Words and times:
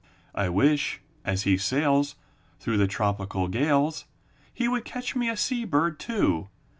I 0.33 0.49
wish, 0.49 0.99
as 1.23 1.43
he 1.43 1.57
sails 1.57 2.15
Through 2.59 2.77
the 2.77 2.87
tropical 2.87 3.47
gales. 3.47 4.05
He 4.51 4.67
would 4.67 4.83
catch 4.83 5.15
me 5.15 5.29
a 5.29 5.37
sea 5.37 5.63
bird, 5.63 5.99
too. 5.99 6.47